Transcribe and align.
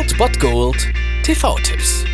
Old 0.00 0.16
Bot 0.16 0.40
Gold 0.40 0.88
TV-Tipps. 1.24 2.06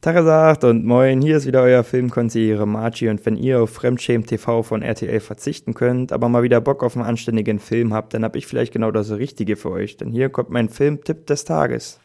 Tagesagt 0.00 0.64
und 0.64 0.86
moin, 0.86 1.20
hier 1.20 1.36
ist 1.36 1.46
wieder 1.46 1.60
euer 1.60 1.84
Filmkonsigliere 1.84 2.66
Margie 2.66 3.10
und 3.10 3.26
wenn 3.26 3.36
ihr 3.36 3.60
auf 3.60 3.68
Fremdschämen 3.68 4.26
TV 4.26 4.62
von 4.62 4.80
RTL 4.80 5.20
verzichten 5.20 5.74
könnt, 5.74 6.12
aber 6.12 6.30
mal 6.30 6.42
wieder 6.42 6.62
Bock 6.62 6.82
auf 6.82 6.96
einen 6.96 7.04
anständigen 7.04 7.58
Film 7.58 7.92
habt, 7.92 8.14
dann 8.14 8.24
hab 8.24 8.36
ich 8.36 8.46
vielleicht 8.46 8.72
genau 8.72 8.90
das 8.90 9.10
Richtige 9.10 9.56
für 9.56 9.70
euch, 9.70 9.98
denn 9.98 10.10
hier 10.10 10.30
kommt 10.30 10.48
mein 10.48 10.70
Filmtipp 10.70 11.26
des 11.26 11.44
Tages. 11.44 12.00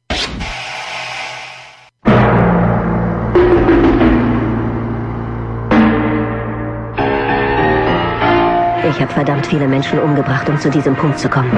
Ich 8.89 9.02
habe 9.02 9.13
verdammt 9.13 9.47
viele 9.47 9.69
Menschen 9.69 9.99
umgebracht, 9.99 10.49
um 10.49 10.59
zu 10.59 10.69
diesem 10.69 10.95
Punkt 10.95 11.19
zu 11.19 11.30
kommen. 11.30 11.52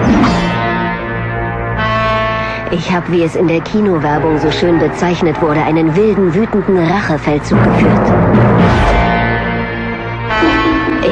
Ich 2.71 2.91
habe, 2.91 3.09
wie 3.13 3.23
es 3.23 3.35
in 3.35 3.47
der 3.47 3.61
Kinowerbung 3.61 4.37
so 4.39 4.51
schön 4.51 4.77
bezeichnet 4.77 5.41
wurde, 5.41 5.61
einen 5.61 5.95
wilden, 5.95 6.33
wütenden 6.33 6.77
Rachefeldzug 6.77 7.63
geführt. 7.63 8.13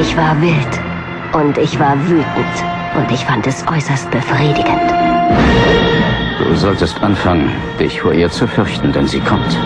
Ich 0.02 0.18
war 0.18 0.36
wild 0.42 0.82
und 1.34 1.58
ich 1.58 1.80
war 1.80 1.98
wütend 2.10 2.26
und 2.96 3.10
ich 3.10 3.24
fand 3.24 3.48
es 3.48 3.66
äußerst 3.68 4.12
befriedigend. 4.12 4.82
Du 6.40 6.56
solltest 6.56 7.02
anfangen, 7.02 7.50
dich 7.80 8.02
vor 8.02 8.14
ihr 8.14 8.30
zu 8.30 8.48
fürchten, 8.48 8.92
denn 8.92 9.08
sie 9.08 9.22
kommt. 9.22 9.58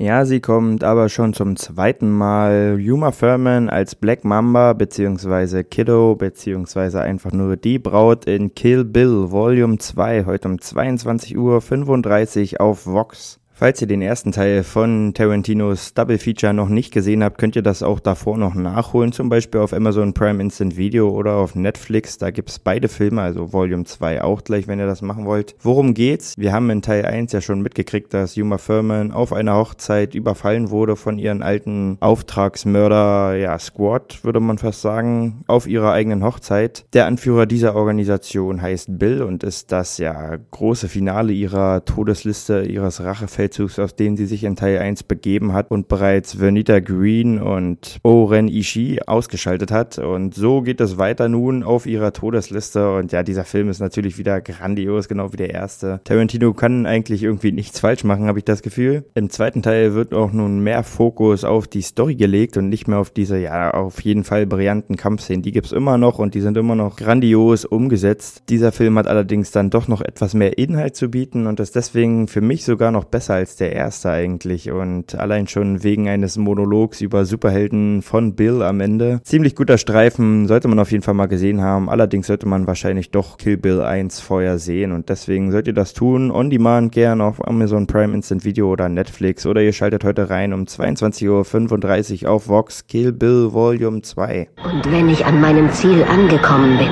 Ja, 0.00 0.24
sie 0.24 0.38
kommt 0.38 0.84
aber 0.84 1.08
schon 1.08 1.32
zum 1.32 1.56
zweiten 1.56 2.08
Mal. 2.08 2.76
Yuma 2.78 3.10
Thurman 3.10 3.68
als 3.68 3.96
Black 3.96 4.24
Mamba 4.24 4.72
beziehungsweise 4.72 5.64
Kiddo 5.64 6.14
beziehungsweise 6.14 7.00
einfach 7.00 7.32
nur 7.32 7.56
die 7.56 7.80
Braut 7.80 8.24
in 8.26 8.54
Kill 8.54 8.84
Bill 8.84 9.32
Volume 9.32 9.78
2 9.78 10.24
heute 10.24 10.46
um 10.46 10.54
22.35 10.54 12.54
Uhr 12.54 12.60
auf 12.60 12.86
Vox. 12.86 13.40
Falls 13.58 13.80
ihr 13.80 13.88
den 13.88 14.02
ersten 14.02 14.30
Teil 14.30 14.62
von 14.62 15.14
Tarantinos 15.14 15.92
Double 15.92 16.18
Feature 16.18 16.54
noch 16.54 16.68
nicht 16.68 16.92
gesehen 16.92 17.24
habt, 17.24 17.38
könnt 17.38 17.56
ihr 17.56 17.62
das 17.62 17.82
auch 17.82 17.98
davor 17.98 18.38
noch 18.38 18.54
nachholen, 18.54 19.10
zum 19.10 19.28
Beispiel 19.28 19.60
auf 19.60 19.72
Amazon 19.72 20.14
Prime 20.14 20.40
Instant 20.40 20.76
Video 20.76 21.08
oder 21.10 21.32
auf 21.32 21.56
Netflix. 21.56 22.18
Da 22.18 22.30
gibt's 22.30 22.60
beide 22.60 22.86
Filme, 22.86 23.20
also 23.20 23.52
Volume 23.52 23.82
2 23.82 24.22
auch 24.22 24.44
gleich, 24.44 24.68
wenn 24.68 24.78
ihr 24.78 24.86
das 24.86 25.02
machen 25.02 25.26
wollt. 25.26 25.56
Worum 25.60 25.94
geht's? 25.94 26.34
Wir 26.38 26.52
haben 26.52 26.70
in 26.70 26.82
Teil 26.82 27.04
1 27.04 27.32
ja 27.32 27.40
schon 27.40 27.60
mitgekriegt, 27.60 28.14
dass 28.14 28.36
Yuma 28.36 28.58
Thurman 28.58 29.10
auf 29.10 29.32
einer 29.32 29.56
Hochzeit 29.56 30.14
überfallen 30.14 30.70
wurde 30.70 30.94
von 30.94 31.18
ihren 31.18 31.42
alten 31.42 31.96
Auftragsmörder, 31.98 33.34
ja, 33.38 33.58
Squad, 33.58 34.22
würde 34.22 34.38
man 34.38 34.58
fast 34.58 34.82
sagen, 34.82 35.42
auf 35.48 35.66
ihrer 35.66 35.90
eigenen 35.90 36.22
Hochzeit. 36.22 36.84
Der 36.92 37.06
Anführer 37.06 37.46
dieser 37.46 37.74
Organisation 37.74 38.62
heißt 38.62 39.00
Bill 39.00 39.20
und 39.20 39.42
ist 39.42 39.72
das 39.72 39.98
ja 39.98 40.36
große 40.52 40.88
Finale 40.88 41.32
ihrer 41.32 41.84
Todesliste, 41.84 42.62
ihres 42.62 43.02
Rachefelds 43.02 43.47
Feldzugs, 43.48 43.78
aus 43.78 43.96
denen 43.96 44.16
sie 44.16 44.26
sich 44.26 44.44
in 44.44 44.56
Teil 44.56 44.78
1 44.78 45.04
begeben 45.04 45.52
hat 45.52 45.70
und 45.70 45.88
bereits 45.88 46.34
Vernita 46.34 46.80
Green 46.80 47.40
und 47.40 47.98
Oren 48.02 48.48
Ishii 48.48 49.00
ausgeschaltet 49.06 49.70
hat. 49.70 49.98
Und 49.98 50.34
so 50.34 50.60
geht 50.60 50.80
es 50.80 50.98
weiter 50.98 51.28
nun 51.28 51.62
auf 51.62 51.86
ihrer 51.86 52.12
Todesliste. 52.12 52.94
Und 52.94 53.12
ja, 53.12 53.22
dieser 53.22 53.44
Film 53.44 53.70
ist 53.70 53.80
natürlich 53.80 54.18
wieder 54.18 54.40
grandios, 54.40 55.08
genau 55.08 55.32
wie 55.32 55.38
der 55.38 55.50
erste. 55.50 56.00
Tarantino 56.04 56.52
kann 56.52 56.86
eigentlich 56.86 57.22
irgendwie 57.22 57.52
nichts 57.52 57.80
falsch 57.80 58.04
machen, 58.04 58.26
habe 58.26 58.38
ich 58.38 58.44
das 58.44 58.62
Gefühl. 58.62 59.04
Im 59.14 59.30
zweiten 59.30 59.62
Teil 59.62 59.94
wird 59.94 60.12
auch 60.12 60.32
nun 60.32 60.60
mehr 60.60 60.82
Fokus 60.82 61.44
auf 61.44 61.66
die 61.66 61.82
Story 61.82 62.14
gelegt 62.14 62.56
und 62.56 62.68
nicht 62.68 62.86
mehr 62.86 62.98
auf 62.98 63.10
diese, 63.10 63.38
ja, 63.38 63.72
auf 63.72 64.02
jeden 64.02 64.24
Fall 64.24 64.46
brillanten 64.46 64.96
Kampfszenen. 64.96 65.42
Die 65.42 65.52
gibt 65.52 65.66
es 65.66 65.72
immer 65.72 65.96
noch 65.96 66.18
und 66.18 66.34
die 66.34 66.40
sind 66.40 66.56
immer 66.56 66.74
noch 66.74 66.96
grandios 66.96 67.64
umgesetzt. 67.64 68.42
Dieser 68.48 68.72
Film 68.72 68.98
hat 68.98 69.06
allerdings 69.06 69.50
dann 69.50 69.70
doch 69.70 69.88
noch 69.88 70.02
etwas 70.02 70.34
mehr 70.34 70.58
Inhalt 70.58 70.96
zu 70.96 71.08
bieten 71.08 71.46
und 71.46 71.60
ist 71.60 71.76
deswegen 71.76 72.28
für 72.28 72.40
mich 72.40 72.64
sogar 72.64 72.90
noch 72.90 73.04
besser 73.04 73.37
als 73.38 73.56
der 73.56 73.72
erste 73.72 74.10
eigentlich 74.10 74.70
und 74.70 75.14
allein 75.14 75.46
schon 75.46 75.82
wegen 75.82 76.08
eines 76.08 76.36
Monologs 76.36 77.00
über 77.00 77.24
Superhelden 77.24 78.02
von 78.02 78.34
Bill 78.34 78.62
am 78.62 78.80
Ende. 78.80 79.20
Ziemlich 79.22 79.54
guter 79.54 79.78
Streifen, 79.78 80.46
sollte 80.48 80.68
man 80.68 80.78
auf 80.78 80.90
jeden 80.90 81.02
Fall 81.02 81.14
mal 81.14 81.26
gesehen 81.26 81.62
haben. 81.62 81.88
Allerdings 81.88 82.26
sollte 82.26 82.46
man 82.46 82.66
wahrscheinlich 82.66 83.10
doch 83.10 83.38
Kill 83.38 83.56
Bill 83.56 83.80
1 83.80 84.20
vorher 84.20 84.58
sehen 84.58 84.92
und 84.92 85.08
deswegen 85.08 85.52
sollt 85.52 85.68
ihr 85.68 85.72
das 85.72 85.94
tun. 85.94 86.30
On 86.30 86.50
Demand 86.50 86.92
gern 86.92 87.20
auf 87.20 87.46
Amazon 87.46 87.86
Prime 87.86 88.12
Instant 88.12 88.44
Video 88.44 88.70
oder 88.70 88.88
Netflix 88.88 89.46
oder 89.46 89.62
ihr 89.62 89.72
schaltet 89.72 90.04
heute 90.04 90.28
rein 90.30 90.52
um 90.52 90.64
22.35 90.64 92.24
Uhr 92.24 92.30
auf 92.30 92.48
Vox 92.48 92.86
Kill 92.86 93.12
Bill 93.12 93.52
Volume 93.52 94.02
2. 94.02 94.48
Und 94.64 94.92
wenn 94.92 95.08
ich 95.08 95.24
an 95.24 95.40
meinem 95.40 95.70
Ziel 95.70 96.02
angekommen 96.02 96.76
bin, 96.76 96.90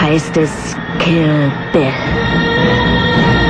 heißt 0.00 0.36
es 0.36 0.76
Kill 1.00 1.52
Bill. 1.72 3.49